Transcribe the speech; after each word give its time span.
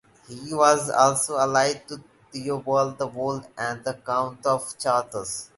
He 0.27 0.51
was 0.51 0.89
also 0.89 1.37
allied 1.37 1.87
to 1.89 2.01
Theobald 2.33 2.97
the 2.97 3.07
Old, 3.07 3.43
the 3.55 3.99
count 4.03 4.43
of 4.47 4.75
Chartres. 4.79 5.47